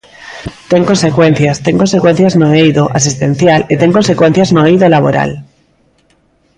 [0.71, 5.31] Ten consecuencias, ten consecuencias no eido asistencial e ten consecuencias no eido laboral.